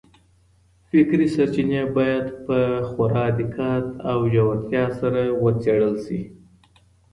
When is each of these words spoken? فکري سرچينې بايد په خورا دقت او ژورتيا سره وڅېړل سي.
فکري 0.89 1.27
سرچينې 1.35 1.81
بايد 1.95 2.25
په 2.45 2.59
خورا 2.89 3.25
دقت 3.39 3.85
او 4.11 4.19
ژورتيا 4.33 4.85
سره 4.99 5.21
وڅېړل 5.43 5.95
سي. 6.05 6.21